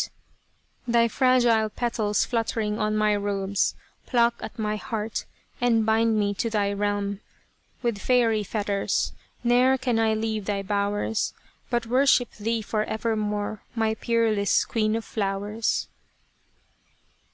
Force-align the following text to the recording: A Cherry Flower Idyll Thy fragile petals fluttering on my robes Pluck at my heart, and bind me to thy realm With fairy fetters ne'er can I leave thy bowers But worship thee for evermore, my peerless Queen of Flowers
A 0.00 0.02
Cherry 0.02 0.16
Flower 0.16 0.46
Idyll 0.46 0.92
Thy 0.92 1.08
fragile 1.44 1.68
petals 1.68 2.24
fluttering 2.24 2.78
on 2.78 2.96
my 2.96 3.14
robes 3.14 3.74
Pluck 4.06 4.34
at 4.40 4.58
my 4.58 4.76
heart, 4.76 5.26
and 5.60 5.84
bind 5.84 6.18
me 6.18 6.32
to 6.36 6.48
thy 6.48 6.72
realm 6.72 7.20
With 7.82 7.98
fairy 7.98 8.42
fetters 8.42 9.12
ne'er 9.44 9.76
can 9.76 9.98
I 9.98 10.14
leave 10.14 10.46
thy 10.46 10.62
bowers 10.62 11.34
But 11.68 11.84
worship 11.84 12.30
thee 12.36 12.62
for 12.62 12.84
evermore, 12.84 13.62
my 13.74 13.92
peerless 13.94 14.64
Queen 14.64 14.96
of 14.96 15.04
Flowers 15.04 15.86